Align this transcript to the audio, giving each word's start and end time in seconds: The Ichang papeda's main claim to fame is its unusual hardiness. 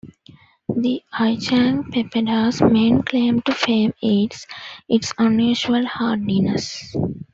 The 0.75 1.03
Ichang 1.13 1.91
papeda's 1.93 2.59
main 2.59 3.03
claim 3.03 3.39
to 3.43 3.51
fame 3.53 3.93
is 4.01 4.47
its 4.89 5.13
unusual 5.19 5.85
hardiness. 5.85 6.95